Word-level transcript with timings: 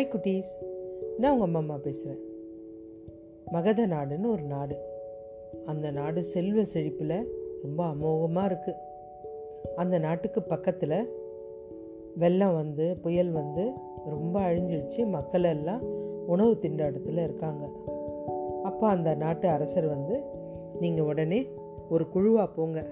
Hi 0.00 0.02
குட்டீஸ். 0.02 0.50
நான் 1.18 1.32
உங்கள் 1.32 1.46
அம்மா 1.46 1.58
அம்மா 1.58 1.76
பேசுகிறேன் 1.76 2.20
மகத 3.50 3.86
நாடுன்னு 3.86 4.30
ஒரு 4.30 4.42
நாடு. 4.42 4.76
அந்த 5.66 5.90
நாடு 5.90 6.22
செல்வ 6.22 6.62
செழிப்பில் 6.62 7.24
ரொம்ப 7.62 7.86
அமோகமாக 7.86 8.52
இருக்குது 8.52 8.74
அந்த 9.76 9.98
நாட்டுக்கு 9.98 10.42
பக்கத்தில் 10.42 11.08
வெள்ளம் 12.16 12.54
வந்து 12.54 12.96
புயல் 12.96 13.30
வந்து 13.30 13.72
ரொம்ப 14.06 14.40
அழிஞ்சிருச்சு. 14.40 15.06
மக்கள் 15.06 15.42
எல்லாம் 15.42 15.82
உணவு 16.26 16.58
திண்டாட்டத்தில் 16.60 17.22
இருக்காங்க. 17.22 17.68
அப்போ 18.62 18.88
அந்த 18.88 19.14
நாட்டு 19.14 19.48
அரசர் 19.48 19.86
வந்து 19.86 20.22
நீங்கள் 20.80 21.04
உடனே 21.04 21.48
ஒரு 21.88 22.08
குழுவாக 22.08 22.52
போங்க. 22.52 22.86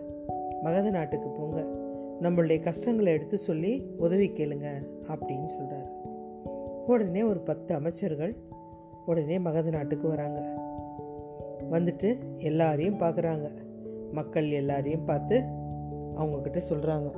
மகத 0.62 0.90
நாட்டுக்கு 0.90 1.28
போங்க. 1.28 1.66
நம்மளுடைய 2.22 2.60
கஷ்டங்களை 2.60 3.12
எடுத்து 3.12 3.38
சொல்லி 3.38 3.86
உதவி 3.96 4.30
கேளுங்க. 4.30 4.68
அப்படின்னு 5.08 5.48
சொல்கிறாரு 5.58 6.06
உடனே 6.88 7.22
ஒரு 7.22 7.40
பத்து 7.40 7.74
அமைச்சர்கள் 7.74 8.36
உடனே 9.06 9.38
மகத 9.38 9.70
நாட்டுக்கு 9.70 10.08
வராங்க. 10.08 10.54
வந்துட்டு 11.70 12.18
எல்லாரையும் 12.38 13.00
பார்க்குறாங்க. 13.00 13.50
மக்கள் 14.12 14.50
எல்லாரையும் 14.50 15.04
பார்த்து 15.04 15.44
அவங்கக்கிட்ட 16.16 16.60
சொல்கிறாங்க 16.70 17.10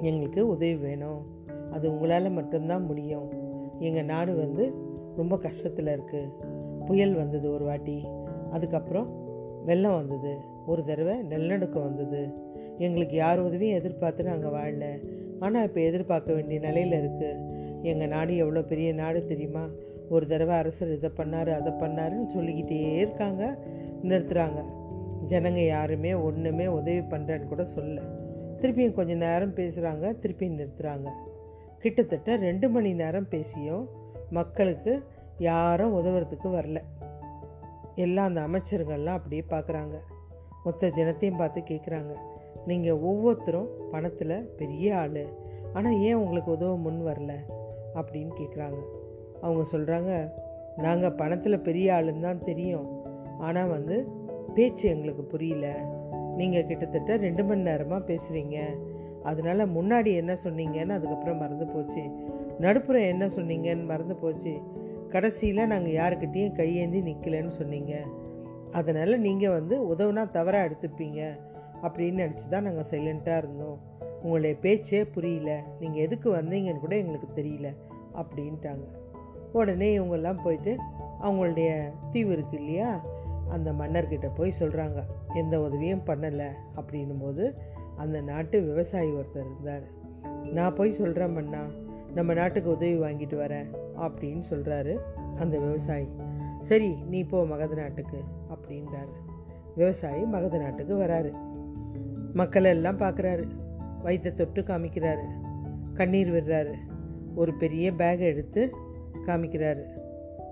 எங்களுக்கு 0.00 0.48
உதவி 0.48 0.76
வேணும். 0.76 1.26
அது 1.72 1.92
உங்களால் 1.92 2.30
மட்டும்தான் 2.30 2.86
முடியும். 2.86 3.28
எங்கள் 3.78 4.04
நாடு 4.04 4.36
வந்து 4.36 4.72
ரொம்ப 5.16 5.36
கஷ்டத்தில் 5.36 5.94
இருக்குது 5.96 6.32
புயல் 6.86 7.14
வந்தது 7.14 7.52
ஒரு 7.52 7.64
வாட்டி. 7.64 8.08
அதுக்கப்புறம் 8.50 9.08
வெள்ளம் 9.64 9.94
வந்தது. 9.94 10.36
ஒரு 10.66 10.84
தடவை 10.84 11.22
நிலநடுக்கம் 11.22 11.82
வந்தது. 11.82 12.28
எங்களுக்கு 12.78 13.16
யார் 13.16 13.38
உதவியும் 13.38 13.78
எதிர்பார்த்து 13.78 14.24
நாங்கள் 14.24 14.50
வாழல. 14.50 14.84
ஆனால் 15.40 15.62
இப்போ 15.62 15.80
எதிர்பார்க்க 15.80 16.32
வேண்டிய 16.32 16.60
நிலையில் 16.60 17.00
இருக்குது 17.00 17.62
எங்கள் 17.84 18.08
நாடு 18.08 18.36
எவ்வளோ 18.36 18.62
பெரிய 18.62 18.92
நாடு 18.92 19.24
தெரியுமா? 19.24 19.64
ஒரு 20.08 20.26
தடவை 20.26 20.54
அரசர் 20.56 20.94
இதை 20.96 21.10
பண்ணார் 21.16 21.50
அதை 21.58 21.72
பண்ணாருன்னு 21.72 22.26
சொல்லிக்கிட்டே 22.26 22.96
இருக்காங்க 22.96 23.58
நிறுத்துகிறாங்க 24.02 24.60
ஜனங்க 25.28 25.66
யாருமே 25.66 26.14
ஒன்றுமே 26.14 26.66
உதவி 26.66 26.98
பண்ணுறேன்னு 26.98 27.46
கூட 27.46 27.64
சொல்ல. 27.64 28.00
திருப்பியும் 28.60 28.92
கொஞ்ச 28.92 29.14
நேரம் 29.14 29.54
பேசுகிறாங்க 29.54 30.04
திருப்பியும் 30.22 30.58
நிறுத்துகிறாங்க 30.58 31.08
கிட்டத்தட்ட 31.78 32.36
ரெண்டு 32.36 32.66
மணி 32.68 32.94
நேரம் 32.94 33.28
பேசியும் 33.28 33.88
மக்களுக்கு 34.30 34.92
யாரும் 35.38 35.96
உதவுறதுக்கு 35.96 36.48
வரல. 36.58 36.78
எல்லாம் 37.94 38.28
அந்த 38.28 38.40
அமைச்சர்கள்லாம் 38.40 39.18
அப்படியே 39.18 39.44
பார்க்குறாங்க 39.48 39.96
மொத்த 40.64 40.88
ஜனத்தையும் 40.88 41.36
பார்த்து 41.36 41.60
கேட்குறாங்க 41.60 42.12
நீங்கள் 42.66 43.00
ஒவ்வொருத்தரும் 43.00 43.68
பணத்தில் 43.90 44.36
பெரிய 44.56 44.96
ஆள். 44.96 45.24
ஆனால் 45.72 45.98
ஏன் 45.98 46.14
உங்களுக்கு 46.14 46.50
உதவ 46.50 46.76
முன் 46.76 47.00
வரல? 47.06 47.32
அப்படின்னு 47.94 48.32
கேட்குறாங்க 48.40 48.80
அவங்க 49.42 49.62
சொல்கிறாங்க 49.72 50.32
நாங்கள் 50.76 51.12
பணத்தில் 51.12 51.60
பெரிய 51.60 51.94
ஆளுன்னு 51.94 52.20
தான் 52.20 52.38
தெரியும். 52.38 52.86
ஆனால் 53.38 53.68
வந்து 53.68 53.96
பேச்சு 54.54 54.88
எங்களுக்கு 54.88 55.22
புரியல. 55.22 55.66
நீங்கள் 56.36 56.66
கிட்டத்தட்ட 56.66 57.16
ரெண்டு 57.16 57.44
மணி 57.44 57.62
நேரமாக 57.62 58.06
பேசுகிறீங்க 58.12 58.58
அதனால் 59.22 59.72
முன்னாடி 59.72 60.14
என்ன 60.14 60.36
சொன்னீங்கன்னு 60.44 60.96
அதுக்கப்புறம் 60.96 61.38
மறந்து 61.38 61.66
போச்சு. 61.66 62.02
நடுப்புறம் 62.60 63.02
என்ன 63.02 63.26
சொன்னீங்கன்னு 63.26 63.84
மறந்து 63.84 64.16
போச்சு. 64.16 64.60
கடைசியில் 65.08 65.66
நாங்கள் 65.66 65.92
யாருக்கிட்டேயும் 65.92 66.52
கையேந்தி 66.52 67.00
நிற்கலன்னு 67.02 67.46
சொன்னீங்க. 67.46 67.94
அதனால் 68.70 69.20
நீங்கள் 69.20 69.50
வந்து 69.50 69.94
உதவுனா 69.94 70.30
தவறாக 70.30 70.68
எடுத்துப்பீங்க. 70.68 71.20
அப்படின்னு 71.82 72.22
நினச்சி 72.24 72.48
தான் 72.50 72.62
நாங்கள் 72.62 72.90
சைலண்ட்டாக 72.90 73.36
இருந்தோம். 73.36 73.80
உங்களுடைய 74.24 74.58
பேச்சே 74.58 75.04
புரியல. 75.04 75.62
நீங்கள் 75.80 76.00
எதுக்கு 76.00 76.36
வந்தீங்கன்னு 76.36 76.78
கூட 76.78 76.96
எங்களுக்கு 76.96 77.42
தெரியல 77.42 77.76
அப்படின்ட்டாங்க. 78.14 78.84
உடனே 79.52 79.98
இவங்கெல்லாம் 79.98 80.42
போயிட்டு 80.44 80.76
அவங்களுடைய 81.22 81.92
தீவு 82.10 82.32
இருக்கு 82.32 82.56
இல்லையா? 82.56 83.04
அந்த 83.48 83.72
மன்னர்கிட்ட 83.72 84.30
போய் 84.34 84.52
சொல்கிறாங்க 84.60 85.02
எந்த 85.34 85.60
உதவியும் 85.60 86.02
பண்ணலை 86.06 86.48
அப்படின்னும் 86.74 87.20
போது 87.20 87.54
அந்த 87.96 88.20
நாட்டு 88.20 88.60
விவசாயி 88.60 89.10
ஒருத்தர் 89.10 89.46
இருந்தார். 89.50 89.82
நான் 90.42 90.74
போய் 90.74 90.90
சொல்கிறேன் 90.90 91.32
மன்னா 91.32 91.62
நம்ம 92.14 92.32
நாட்டுக்கு 92.32 92.70
உதவி 92.70 92.98
வாங்கிட்டு 92.98 93.38
வரேன் 93.38 93.68
அப்படின்னு 93.96 94.42
சொல்கிறாரு 94.50 94.98
அந்த 95.34 95.58
விவசாயி. 95.58 96.08
சரி 96.60 96.94
நீ 97.08 97.24
போ 97.24 97.46
மகத 97.46 97.74
நாட்டுக்கு 97.74 98.18
அப்படின்றாரு. 98.48 99.14
விவசாயி 99.74 100.22
மகத 100.22 100.58
நாட்டுக்கு 100.58 100.96
வராரு. 100.96 101.32
மக்கள் 102.32 102.64
எல்லாம் 102.64 102.98
பார்க்குறாரு 102.98 103.44
வயிற்றை 104.04 104.34
தொட்டு 104.34 104.62
காமிக்கிறாரு. 104.62 105.24
கண்ணீர் 105.94 106.30
விடுறாரு. 106.30 106.72
ஒரு 107.34 107.54
பெரிய 107.54 107.92
பேக் 107.92 108.20
எடுத்து 108.20 108.70
காமிக்கிறாரு. 109.26 109.82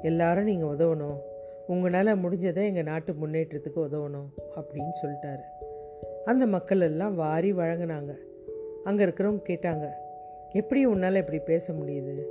எல்லாரும் 0.02 0.44
நீங்கள் 0.44 0.76
உதவணும். 0.76 1.18
உங்களால் 1.66 2.22
முடிஞ்சதை 2.22 2.64
எங்கள் 2.64 2.82
நாட்டு 2.82 3.12
முன்னேற்றத்துக்கு 3.12 3.76
உதவணும் 3.76 4.28
அப்படின்னு 4.56 4.94
சொல்லிட்டாரு. 5.02 5.44
அந்த 6.24 6.46
மக்கள் 6.46 6.80
எல்லாம் 6.80 7.14
வாரி 7.14 7.52
வழங்கினாங்க. 7.52 8.16
அங்கே 8.84 9.04
இருக்கிறவங்க 9.04 9.42
கேட்டாங்க 9.48 9.88
எப்படி 10.52 10.84
உன்னால் 10.84 11.14
இப்படி 11.14 11.38
பேச 11.38 11.72
முடியுது? 11.72 12.22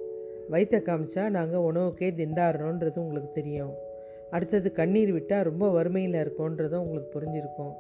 வயிற்ற 0.50 0.80
காமிச்சா 0.80 1.30
நாங்கள் 1.30 1.62
உணவுக்கே 1.62 2.12
திண்டாடுறோன்றது 2.12 3.00
உங்களுக்கு 3.00 3.32
தெரியும். 3.32 3.74
அடுத்தது 4.30 4.72
கண்ணீர் 4.72 5.12
விட்டால் 5.12 5.44
ரொம்ப 5.44 5.70
வறுமையில் 5.70 6.14
இருக்கோன்றதும் 6.14 6.78
உங்களுக்கு 6.78 7.20
புரிஞ்சிருக்கும். 7.20 7.74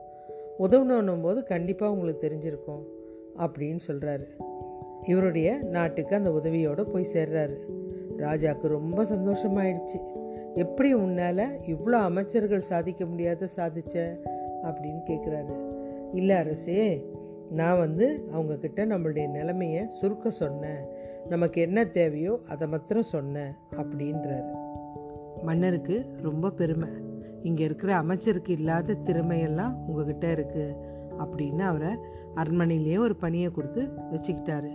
உதவணும் 0.59 1.22
போது 1.22 1.44
கண்டிப்பாக 1.44 1.94
உங்களுக்கு 1.94 2.28
தெரிஞ்சிருக்கும். 2.28 3.00
அப்படின்னு 3.41 3.79
சொல்கிறாரு 3.88 4.25
இவருடைய 5.06 5.57
நாட்டுக்கு 5.57 6.16
அந்த 6.16 6.29
உதவியோடு 6.29 6.81
போய் 6.81 7.12
சேர்றாரு. 7.13 7.57
ராஜாவுக்கு 8.18 8.68
ரொம்ப 8.68 9.03
சந்தோஷமாயிடுச்சு. 9.03 10.00
எப்படி 10.53 10.94
உன்னால் 10.94 11.46
இவ்வளோ 11.68 12.00
அமைச்சர்கள் 12.09 12.59
சாதிக்க 12.59 13.06
முடியாத 13.06 13.47
சாதிச்ச? 13.56 14.19
அப்படின்னு 14.63 15.02
கேட்குறாரு 15.07 15.56
இல்லை 16.13 16.35
அரசே 16.35 17.09
நான் 17.50 17.78
வந்து 17.78 18.25
அவங்கக்கிட்ட 18.31 18.81
நம்மளுடைய 18.91 19.29
நிலைமையை 19.29 19.88
சுருக்க 19.90 20.29
சொன்னேன். 20.31 20.81
நமக்கு 21.29 21.62
என்ன 21.62 21.85
தேவையோ 21.85 22.40
அதை 22.47 22.68
மாத்திரம் 22.68 23.03
சொன்னேன் 23.03 23.53
அப்படின்றாரு. 23.72 24.52
மன்னருக்கு 25.44 26.06
ரொம்ப 26.22 26.50
பெருமை. 26.50 26.90
இங்கே 27.44 27.63
இருக்கிற 27.63 27.96
அமைச்சருக்கு 27.96 28.53
இல்லாத 28.53 28.94
திறமையெல்லாம் 29.06 29.73
உங்ககிட்ட 29.88 30.28
இருக்குது 30.28 30.90
அப்படின்னு 31.24 31.59
அவரை 31.59 31.96
அரண்மனையிலேயே 32.36 32.98
ஒரு 32.98 33.16
பணியை 33.16 33.52
கொடுத்து 33.52 33.90
வச்சுக்கிட்டாரு. 34.12 34.70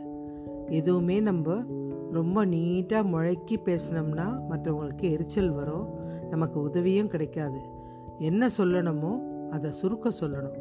எதுவுமே 0.68 1.20
நம்ம 1.20 1.64
ரொம்ப 2.12 2.46
நீட்டாக 2.46 3.02
முழக்கி 3.02 3.56
பேசினோம்னா 3.64 4.40
மற்றவங்களுக்கு 4.50 5.10
எரிச்சல் 5.10 5.50
வரும் 5.50 5.88
நமக்கு 6.30 6.60
உதவியும் 6.60 7.08
கிடைக்காது. 7.08 7.58
என்ன 8.18 8.48
சொல்லணுமோ 8.58 9.18
அதை 9.50 9.70
சுருக்க 9.70 10.10
சொல்லணும். 10.20 10.56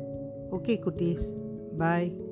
ஓகே 0.51 0.79
குட்டீஸ். 0.79 1.33
பாய். 1.77 2.23